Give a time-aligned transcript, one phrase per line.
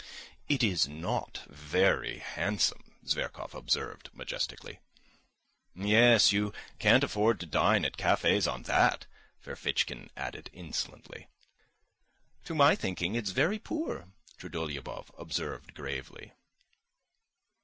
[0.49, 4.79] "It is not very handsome," Zverkov observed majestically.
[5.75, 9.05] "Yes, you can't afford to dine at cafés on that,"
[9.39, 11.27] Ferfitchkin added insolently.
[12.45, 14.07] "To my thinking it's very poor,"
[14.39, 16.31] Trudolyubov observed gravely.